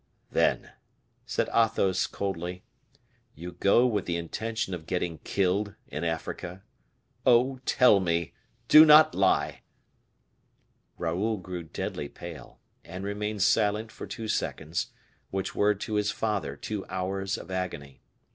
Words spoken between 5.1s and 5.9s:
killed